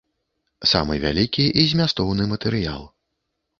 [0.71, 2.83] Самы вялікі і змястоўны матэрыял.